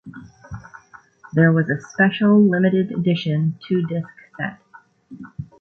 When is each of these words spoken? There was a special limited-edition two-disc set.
There 1.33 1.51
was 1.51 1.69
a 1.69 1.79
special 1.79 2.41
limited-edition 2.49 3.59
two-disc 3.67 4.07
set. 4.35 4.57